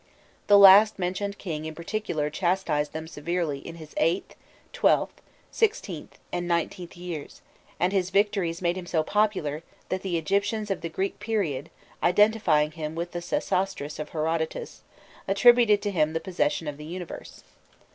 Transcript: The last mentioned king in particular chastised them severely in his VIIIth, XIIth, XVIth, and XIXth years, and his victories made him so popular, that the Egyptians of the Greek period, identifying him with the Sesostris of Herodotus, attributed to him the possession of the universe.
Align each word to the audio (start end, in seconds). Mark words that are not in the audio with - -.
The 0.47 0.57
last 0.57 0.97
mentioned 0.97 1.37
king 1.37 1.65
in 1.65 1.75
particular 1.75 2.31
chastised 2.31 2.91
them 2.91 3.07
severely 3.07 3.59
in 3.59 3.75
his 3.75 3.93
VIIIth, 3.93 4.31
XIIth, 4.73 5.09
XVIth, 5.53 6.07
and 6.33 6.49
XIXth 6.49 6.97
years, 6.97 7.41
and 7.79 7.93
his 7.93 8.09
victories 8.09 8.63
made 8.63 8.79
him 8.79 8.87
so 8.87 9.03
popular, 9.03 9.61
that 9.89 10.01
the 10.01 10.17
Egyptians 10.17 10.71
of 10.71 10.81
the 10.81 10.89
Greek 10.89 11.19
period, 11.19 11.69
identifying 12.01 12.71
him 12.71 12.95
with 12.95 13.11
the 13.11 13.21
Sesostris 13.21 13.99
of 13.99 14.09
Herodotus, 14.09 14.81
attributed 15.27 15.83
to 15.83 15.91
him 15.91 16.13
the 16.13 16.19
possession 16.19 16.67
of 16.67 16.77
the 16.77 16.85
universe. 16.85 17.43